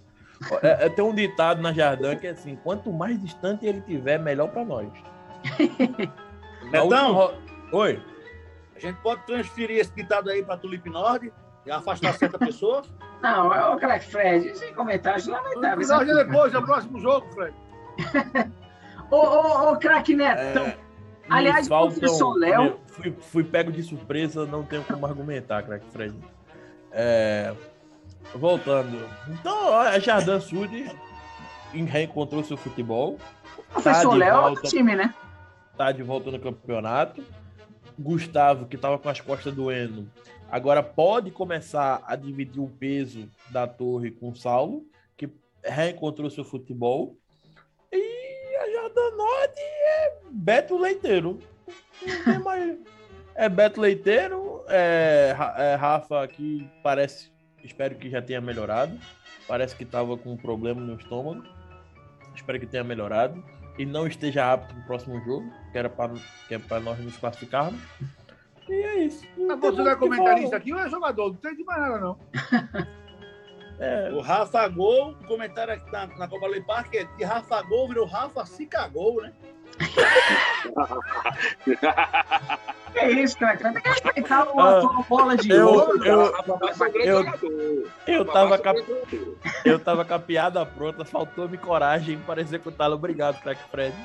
[0.61, 4.19] É, é, tem um ditado na Jardim que é assim: quanto mais distante ele tiver,
[4.19, 4.89] melhor para nós.
[6.67, 7.33] Então, última...
[7.71, 8.03] oi.
[8.75, 11.31] A gente pode transferir esse ditado aí para Tulip Nord
[11.65, 12.83] e afastar certa pessoa?
[13.21, 15.87] Não, é o craque Fred, sem comentários, lamentável.
[15.87, 17.55] Não, depois, é o próximo jogo, Fred.
[19.09, 20.65] ô, ô, ô, craque Netão.
[20.65, 20.77] É,
[21.29, 22.79] Aliás, o professor Léo.
[22.87, 26.15] Fui, fui, pego de surpresa, não tenho como argumentar, craque Fred.
[26.91, 27.53] É,
[28.35, 29.07] voltando.
[29.27, 30.91] Então, a Jardim Sud
[31.73, 33.17] reencontrou seu futebol.
[33.69, 35.13] O professor tá Léo é o time, né?
[35.77, 37.23] Tá de volta no campeonato.
[37.99, 40.07] Gustavo, que estava com as costas doendo,
[40.49, 44.85] Agora pode começar a dividir o peso da torre com o Saulo,
[45.17, 45.29] que
[45.61, 47.17] reencontrou seu futebol.
[47.91, 51.39] E a Jardanote é Beto Leiteiro.
[52.43, 52.77] Mais...
[53.35, 57.29] É Beto Leiteiro, é, é Rafa aqui parece,
[57.67, 58.97] espero que já tenha melhorado.
[59.47, 61.43] Parece que estava com um problema no estômago.
[62.35, 63.43] Espero que tenha melhorado
[63.77, 66.13] e não esteja apto para o próximo jogo, que era para
[66.47, 67.79] que é para nós nos classificarmos.
[68.67, 69.25] E é isso.
[69.37, 71.29] Mas você não é comentarista aqui ou é jogador?
[71.29, 72.17] Não tem de mais nada, não.
[73.79, 74.11] É.
[74.11, 77.87] O Rafa Gol, o comentário aqui na, na Copa Lei Parque é de Rafa Gol
[77.87, 79.31] virou Rafa se cagou, né?
[82.97, 83.57] Que é isso, cara?
[83.57, 86.03] Tem que respeitar o Ah, a bola de eu- ouro.
[86.05, 87.87] eu- Babá é eu-.
[88.07, 89.41] Eu tava, é com a, grande jogador.
[89.65, 92.95] eu tava com a piada pronta, faltou-me coragem para executá-la.
[92.95, 93.95] Obrigado, craque Fred.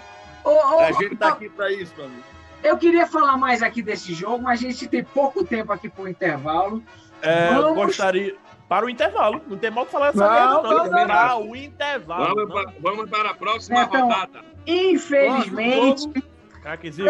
[0.44, 2.22] Ô, ô, A gente tá aqui pra isso, meu amigo.
[2.62, 6.06] Eu queria falar mais aqui desse jogo, mas a gente tem pouco tempo aqui pro
[6.08, 6.82] intervalo.
[7.20, 8.34] É, Vamos- Gostaria.
[8.68, 9.40] Para o intervalo.
[9.48, 10.62] Não tem mal que falar dessa Não, merda, não.
[10.62, 12.34] não, não, Para o intervalo.
[12.34, 12.64] Vamos, não.
[12.64, 14.40] pa- vamos para a próxima Então, rodada.
[14.66, 16.24] Infelizmente,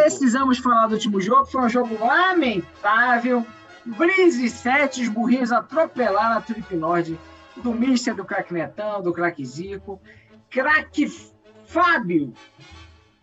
[0.00, 1.46] Precisamos falar do último jogo.
[1.46, 3.46] Foi um jogo lamentável.
[3.84, 7.18] Breeze 7, os burrinhos atropelaram a Trip Nord
[7.56, 10.00] do Mister, do Craque Netão, do Craque Zico.
[10.48, 11.06] Craque
[11.66, 12.32] Fábio.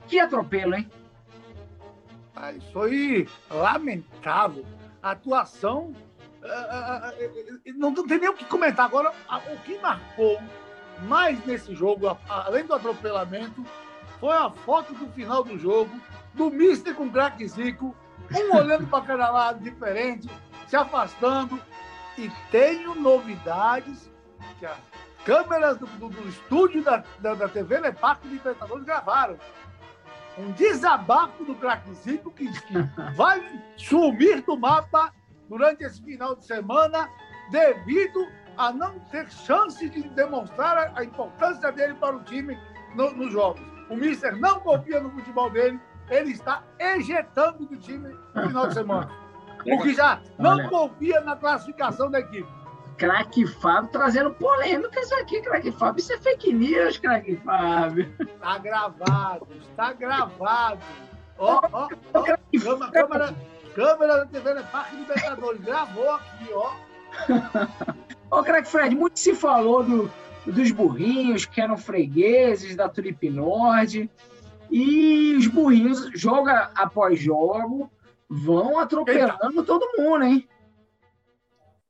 [0.08, 0.90] Que atropelo, hein?
[2.36, 4.66] Ah, Isso foi lamentável.
[5.02, 5.94] A atuação.
[6.44, 8.86] ah, ah, ah, eh, não tem nem o que comentar.
[8.86, 9.14] Agora,
[9.52, 10.42] o que marcou
[11.04, 13.66] mais nesse jogo, além do atropelamento,
[14.20, 15.92] foi a foto do final do jogo,
[16.40, 17.94] do Mister com o craque Zico,
[18.34, 20.30] um olhando para cada lado diferente,
[20.68, 21.62] se afastando.
[22.18, 24.10] E tenho novidades
[24.58, 24.78] que as
[25.26, 29.38] câmeras do, do- do estúdio da, da, da TV Leparque Libertadores gravaram
[30.38, 32.74] um desabafo do craque Zico que, que
[33.16, 33.42] vai
[33.78, 35.14] sumir do mapa
[35.50, 37.10] durante esse final de semana
[37.52, 38.26] devido
[38.58, 42.58] a não ter chance de demonstrar a, a importância dele para o time
[42.96, 43.62] no- nos jogos.
[43.90, 48.74] O Mister não confia no futebol dele, ele está ejetando do time no final de
[48.74, 49.10] semana.
[49.66, 50.70] O que já não Olha.
[50.70, 52.48] confia na classificação da equipe.
[52.98, 56.02] Craque Fábio trazendo polêmicas aqui, craque Fábio.
[56.02, 58.14] Isso é fake news, craque Fábio.
[58.20, 60.80] Está gravado, está gravado.
[61.38, 62.22] Ó, ó, ó.
[62.24, 63.36] Craque Câmera, câmera,
[63.74, 64.68] câmera da TV né?
[64.70, 65.62] Parque Libertadores.
[65.62, 66.72] Gravou aqui, ó.
[68.40, 70.12] Ô, craque Fred, muito se falou do,
[70.46, 74.10] dos burrinhos que eram fregueses da Tulip Nord.
[74.70, 77.92] E os burrinhos, jogo após jogo,
[78.30, 80.48] vão atropelando todo mundo, hein?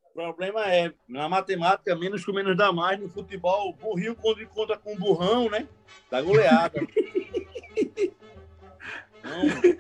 [0.06, 3.00] O problema é, na matemática, menos com menos dá mais.
[3.00, 5.68] No futebol, o burrinho contra, contra com o burrão, né?
[6.10, 6.80] Da goleada.
[9.24, 9.80] Não.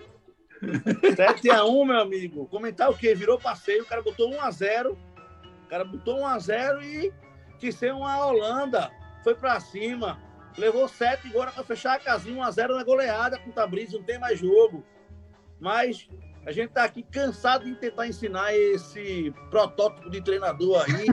[0.62, 2.45] 7x1, meu amigo.
[2.47, 3.15] Comentar o quê?
[3.15, 4.91] Virou passeio, o cara botou 1x0.
[4.91, 7.13] O cara botou 1x0 e
[7.57, 8.91] quis ser uma Holanda.
[9.23, 10.21] Foi pra cima.
[10.57, 13.93] Levou 7 agora pra fechar a casinha 1x0 na goleada com o Tabriz.
[13.93, 14.83] Não tem mais jogo.
[15.59, 16.07] Mas
[16.45, 21.07] a gente tá aqui cansado de tentar ensinar esse protótipo de treinador aí.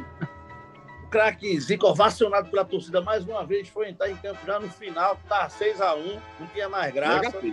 [1.05, 4.69] O craque Zico, ovacionado pela torcida mais uma vez, foi entrar em campo já no
[4.69, 7.33] final, tá 6x1, não tinha mais graça.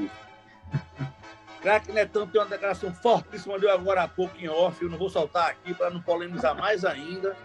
[1.61, 5.09] Craque Netão tem uma declaração fortíssima, deu agora há pouco em off, eu não vou
[5.09, 7.37] soltar aqui para não polemizar mais ainda.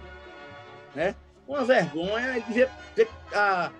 [0.93, 1.15] Né?
[1.47, 3.71] Uma vergonha, ele dizer, dizer a,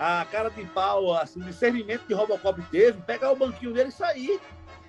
[0.00, 3.92] a cara de pau, assim, o discernimento que Robocop teve, pegar o banquinho dele e
[3.92, 4.40] sair.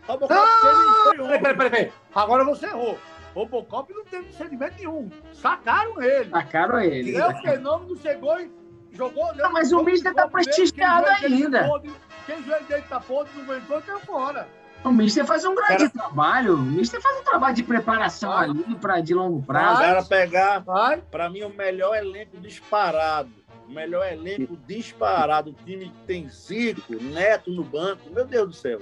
[0.08, 1.41] Robocop teve foi ontem.
[1.41, 1.93] peraí, peraí, peraí.
[2.15, 2.97] Agora você errou.
[3.36, 5.10] Robocop não teve discernimento nenhum.
[5.34, 6.30] Sacaram ele.
[6.30, 7.13] Tacaram ele.
[7.17, 8.50] É o fenômeno chegou e
[8.93, 9.36] jogou.
[9.36, 11.69] Não, mas o Mister tá prestigiado ainda.
[12.26, 14.47] quem joelho dele tá podre, não aguentou e caiu fora.
[14.84, 16.56] O Mister faz um grande Cara- trabalho.
[16.56, 18.41] O Mister faz um trabalho de preparação Ah.
[18.41, 19.80] ali pra, de longo O prazo.
[19.82, 20.98] cara pegar Vai.
[21.02, 23.30] Para mim, o melhor elenco disparado.
[23.67, 25.52] O melhor elenco disparado.
[25.52, 28.10] O time que tem Zico, Neto no banco.
[28.10, 28.80] Meu Deus do céu.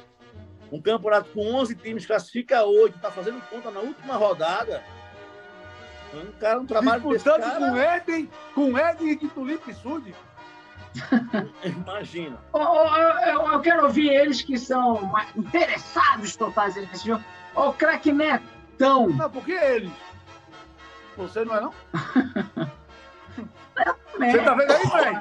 [0.71, 4.81] Um campeonato com 11 times, classifica 8, tá fazendo conta na última rodada.
[6.13, 10.15] Um cara, um trabalho desse Disputando cara, com Eden, com Eden de Tulipe Sud.
[11.63, 12.37] imagina.
[12.53, 17.23] Eu, eu- eu quero ouvir eles que são mais interessados totais nesse jogo.
[17.55, 19.07] Ô, craque Netão.
[19.09, 19.91] Não, porque eles.
[21.17, 21.73] Você não é, não?
[24.19, 25.19] Você tá vendo aí, Fred?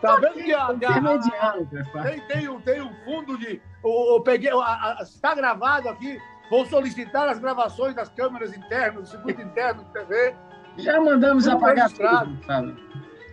[0.00, 1.66] Tá vendo que a, que a- cara.
[2.10, 3.60] tem, tem, um, tem um fundo de.
[3.84, 4.50] Eu, eu peguei.
[4.50, 4.54] a-
[4.98, 6.18] a- Está gravado aqui.
[6.50, 10.34] Vou solicitar as gravações das câmeras internas, do circuito interno de TV.
[10.78, 12.36] Já mandamos apagar registrado.
[12.36, 12.80] tudo?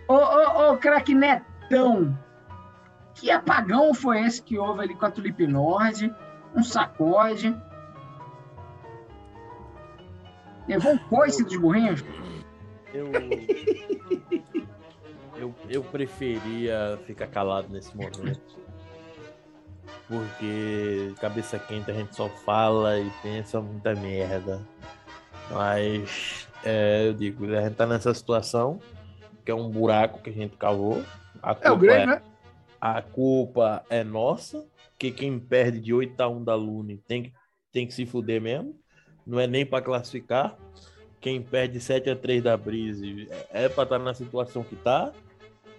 [0.08, 1.14] Ô, ô, ô, craque
[1.70, 2.18] Netão.
[3.14, 6.14] Que apagão foi esse que houve ali com a Tulip Nord?
[6.54, 7.54] Um sacode.
[10.68, 12.04] Levou um coice dos burrinhos?
[12.92, 13.10] Eu,
[15.36, 18.60] eu, eu preferia ficar calado nesse momento.
[20.08, 24.60] Porque cabeça quente a gente só fala e pensa muita merda.
[25.50, 28.80] Mas é, eu digo, a gente tá nessa situação,
[29.44, 31.02] que é um buraco que a gente cavou.
[31.46, 32.22] A É o culpa Grêmio, né?
[32.80, 34.66] a culpa é nossa,
[34.98, 37.32] que quem perde de 8 a 1 da Lune tem que,
[37.70, 38.74] tem que se fuder mesmo.
[39.24, 40.58] Não é nem para classificar.
[41.20, 45.12] Quem perde 7 a 3 da Brise é, é para estar na situação que tá.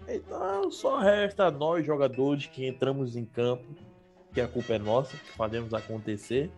[0.08, 3.65] Então só resta nós jogadores que entramos em campo,
[4.34, 6.49] que a culpa é nossa, que fazemos acontecer.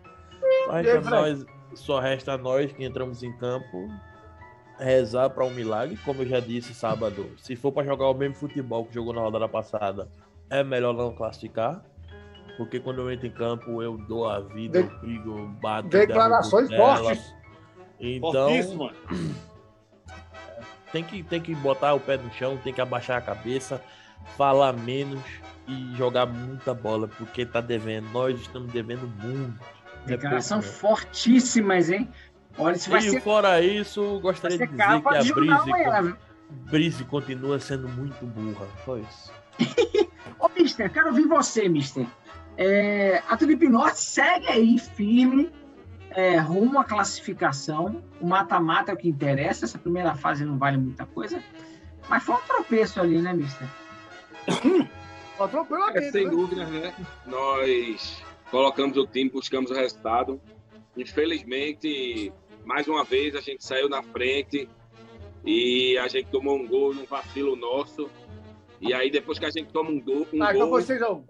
[0.66, 3.88] Só resta, nós, só resta nós que entramos em campo
[4.80, 7.30] rezar para um milagre, como eu já disse sábado.
[7.38, 10.08] Se for para jogar o mesmo futebol que jogou na rodada passada,
[10.48, 11.82] é melhor não classificar.
[12.56, 14.88] Porque quando eu entro em campo, eu dou a vida, De...
[14.88, 15.88] eu brigo, eu bato.
[15.88, 17.34] Declarações fortes.
[17.98, 18.48] Então.
[20.92, 23.80] Tem que, tem que botar o pé no chão, tem que abaixar a cabeça,
[24.36, 25.22] falar menos
[25.68, 28.10] e jogar muita bola, porque tá devendo.
[28.10, 29.58] Nós estamos devendo muito.
[30.04, 32.08] Declaração é fortíssimas, hein?
[32.58, 33.20] Olha, se vai e ser...
[33.22, 36.16] fora isso, gostaria de dizer que a Brise,
[36.70, 38.66] Brise continua sendo muito burra.
[38.84, 39.32] Só isso.
[40.38, 42.06] Ô, Mister, quero ouvir você, Mister.
[42.56, 45.50] É, a Tulipe Norte segue aí firme,
[46.10, 48.02] é, rumo à classificação.
[48.20, 49.64] O mata-mata é o que interessa.
[49.64, 51.42] Essa primeira fase não vale muita coisa.
[52.08, 53.66] Mas foi um tropeço ali, né, Mister?
[55.94, 56.30] é, sem né?
[56.30, 56.94] dúvida, né?
[57.26, 60.40] Nós colocamos o time, buscamos o resultado.
[60.96, 62.32] Infelizmente,
[62.64, 64.68] mais uma vez, a gente saiu na frente
[65.44, 68.10] e a gente tomou um gol num vacilo nosso.
[68.80, 70.26] E aí, depois que a gente toma um gol.
[70.32, 71.24] Um ah, então gol vocês não.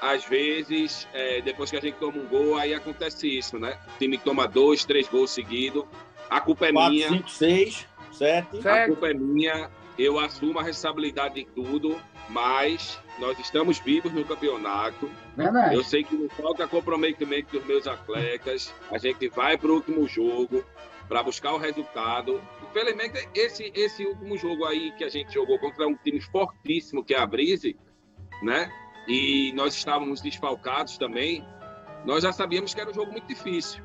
[0.00, 3.78] Às vezes, é, depois que a gente toma um gol, aí acontece isso, né?
[3.94, 5.84] O time toma dois, três gols seguidos.
[6.28, 7.08] A culpa é Quatro, minha.
[7.08, 8.66] Cinco, seis, sete.
[8.66, 9.70] A culpa é minha.
[9.98, 15.10] Eu assumo a responsabilidade de tudo, mas nós estamos vivos no campeonato.
[15.36, 15.74] Verdade.
[15.74, 18.72] Eu sei que não falta comprometimento dos meus atletas.
[18.90, 20.64] A gente vai para o último jogo
[21.08, 22.40] para buscar o resultado.
[22.70, 27.14] Infelizmente, esse, esse último jogo aí que a gente jogou contra um time fortíssimo, que
[27.14, 27.76] é a Brise,
[28.42, 28.70] né?
[29.06, 31.46] E nós estávamos desfalcados também.
[32.04, 33.82] Nós já sabíamos que era um jogo muito difícil.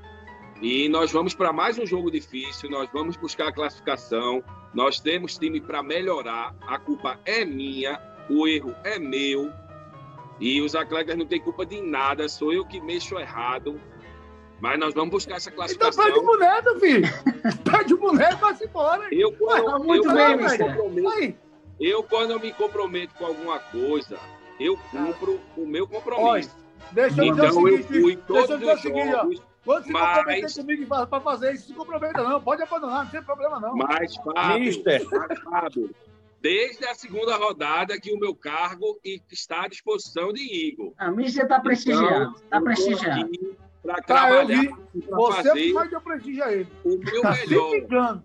[0.62, 5.38] E nós vamos para mais um jogo difícil, nós vamos buscar a classificação, nós temos
[5.38, 9.52] time para melhorar, a culpa é minha, o erro é meu.
[10.40, 13.80] E os atletas não têm culpa de nada, sou eu que mexo errado.
[14.60, 16.08] Mas nós vamos buscar essa classificação.
[16.08, 17.08] Então pede o boneco, filho.
[17.64, 19.08] pede o boneco, vai embora.
[19.12, 21.38] Eu, quando, Ué, tá muito eu, bem, me comprometo,
[21.80, 24.18] eu, quando eu me comprometo com alguma coisa,
[24.60, 26.24] eu cumpro o meu compromisso.
[26.26, 26.50] Olha,
[26.92, 29.40] deixa eu então, dizer o seguinte, eu fui todos deixa eu dizer o seguinte, jogos,
[29.40, 29.48] ó.
[29.64, 30.18] Quando se mas...
[30.18, 32.42] comprometer comigo para fazer isso, se comprometa não.
[32.42, 33.76] Pode abandonar, não tem problema não.
[33.76, 35.96] Mas, Fábio, mas, Fábio
[36.42, 39.00] desde a segunda rodada que o meu cargo
[39.32, 40.94] está à disposição de Igor.
[40.98, 42.36] A mim você está prestigiando.
[42.36, 43.58] Está então, prestigiando.
[43.82, 46.68] Para tá, trabalhar, você fazer faz eu prestigiar ele.
[46.84, 48.22] O meu tá melhor.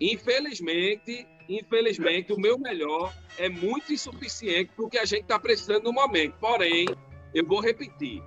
[0.00, 5.84] Infelizmente, infelizmente, o meu melhor é muito insuficiente para o que a gente está precisando
[5.84, 6.34] no momento.
[6.40, 6.86] Porém,
[7.34, 8.22] eu vou repetir.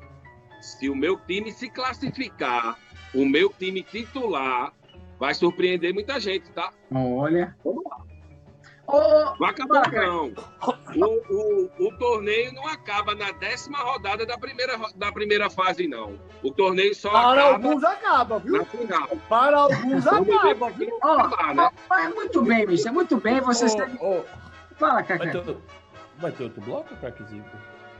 [0.62, 2.78] Se o meu time se classificar,
[3.13, 4.74] o meu time titular
[5.20, 6.72] vai surpreender muita gente, tá?
[6.92, 7.56] Olha.
[7.63, 8.12] Vamos lá.
[8.86, 10.34] Oh, não acaba não.
[10.96, 16.19] O, o, o, torneio não acaba na décima rodada da primeira, da primeira fase, não.
[16.43, 18.67] O torneio só Para acaba alguns acaba, viu?
[19.30, 21.00] Para alguns acaba, viu?
[21.02, 21.69] Oh, acabar, né?
[21.89, 22.93] oh, muito bem, Michel.
[22.93, 23.39] Muito bem.
[23.39, 23.98] Vocês oh, têm...
[24.02, 24.24] oh.
[24.76, 25.24] Fala, Cacá.
[25.24, 25.58] Vai ter,
[26.17, 27.46] vai ter outro bloco, Craquezinho?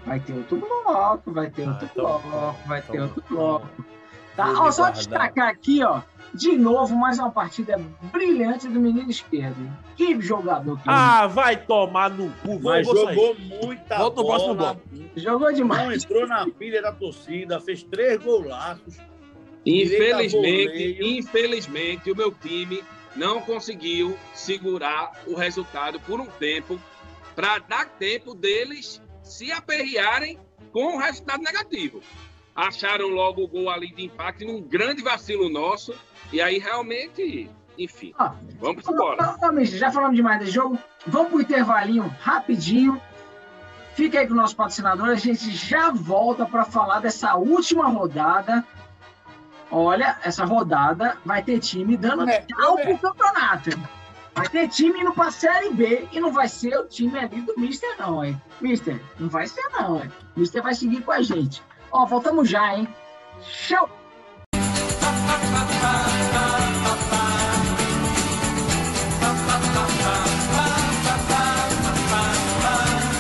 [0.06, 3.86] Vai ter outro bloco, vai ter ah, outro então, bloco, vai então, ter outro bloco.
[4.36, 4.62] Tá?
[4.62, 6.02] Ó, só destacar aqui, ó.
[6.34, 7.80] De novo, mais uma partida
[8.12, 9.72] brilhante do menino esquerdo.
[9.96, 12.60] Que jogador que Ah, vai tomar no cu.
[12.60, 13.62] Mas jogou sair.
[13.64, 14.28] muita Volta bola.
[14.34, 14.82] próximo bloco.
[15.16, 15.84] Jogou demais.
[15.84, 18.98] Não entrou na pilha da torcida, fez três golaços.
[19.64, 22.84] Infelizmente, infelizmente, o meu time
[23.16, 26.80] não conseguiu segurar o resultado por um tempo
[27.36, 30.40] para dar tempo deles se aperrearem
[30.72, 32.02] com o resultado negativo
[32.56, 35.94] acharam logo o gol ali de empate num grande vacilo nosso.
[36.32, 39.38] E aí realmente, enfim, ah, vamos embora.
[39.66, 40.78] já falamos demais desse jogo.
[41.06, 43.02] Vamos para o intervalinho rapidinho.
[43.96, 45.10] Fica aí com o nosso patrocinador.
[45.10, 48.66] A gente já volta para falar dessa última rodada.
[49.70, 52.86] Olha, essa rodada vai ter time dando é, tchau é.
[52.86, 53.70] pro campeonato.
[54.36, 57.54] Vai ter time indo pra Série B e não vai ser o time ali do
[57.56, 58.40] Mister, não, hein?
[58.60, 60.12] Mister, não vai ser, não, hein?
[60.36, 61.62] Mister vai seguir com a gente.
[61.94, 62.88] Ó, voltamos já, hein?
[63.44, 63.88] Show!